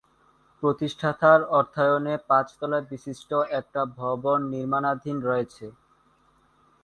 প্রতিষ্ঠাতার 0.63 1.39
অর্থায়নে 1.51 2.13
পাঁচতলা 2.29 2.79
বিশিষ্ট 2.91 3.29
একটা 3.59 3.81
ভবন 3.97 4.39
নির্মাণাধীন 4.53 5.17
রয়েছে। 5.21 5.65